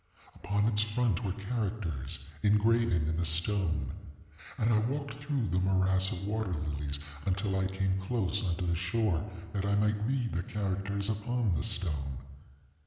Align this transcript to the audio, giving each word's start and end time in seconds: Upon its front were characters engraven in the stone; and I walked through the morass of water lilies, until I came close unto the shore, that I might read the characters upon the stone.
Upon 0.33 0.65
its 0.65 0.81
front 0.81 1.23
were 1.23 1.31
characters 1.33 2.17
engraven 2.41 3.07
in 3.07 3.17
the 3.17 3.23
stone; 3.23 3.93
and 4.57 4.73
I 4.73 4.79
walked 4.79 5.13
through 5.13 5.49
the 5.49 5.59
morass 5.59 6.11
of 6.11 6.25
water 6.25 6.53
lilies, 6.55 6.97
until 7.27 7.55
I 7.59 7.67
came 7.67 7.99
close 8.01 8.43
unto 8.43 8.65
the 8.65 8.75
shore, 8.75 9.23
that 9.53 9.63
I 9.63 9.75
might 9.75 10.03
read 10.07 10.31
the 10.33 10.41
characters 10.41 11.07
upon 11.07 11.53
the 11.53 11.61
stone. 11.61 12.17